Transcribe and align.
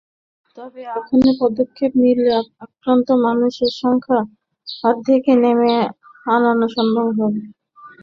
তবে 0.57 0.81
এখনই 0.91 1.33
পদক্ষেপ 1.41 1.91
নিলে 2.01 2.27
আক্রান্ত 2.65 3.07
মানুষের 3.25 3.71
সংখ্যা 3.81 4.19
অর্ধেকে 4.83 5.33
নামানো 6.27 6.67
সম্ভব 6.75 7.07
হবে। 7.19 7.41